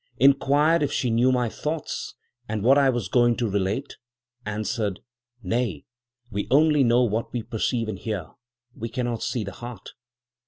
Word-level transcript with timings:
Inquired 0.17 0.81
if 0.81 0.91
she 0.91 1.11
knew 1.11 1.31
my 1.31 1.47
thoughts, 1.47 2.15
and 2.49 2.63
what 2.63 2.75
I 2.75 2.89
was 2.89 3.07
going 3.07 3.35
to 3.37 3.47
relate? 3.47 3.97
Answered, 4.47 5.01
'Nay, 5.43 5.85
we 6.31 6.47
only 6.49 6.83
know 6.83 7.03
what 7.03 7.31
we 7.31 7.43
perceive 7.43 7.87
and 7.87 7.99
hear; 7.99 8.31
we 8.75 8.89
cannot 8.89 9.21
see 9.21 9.43
the 9.43 9.51
heart.' 9.51 9.91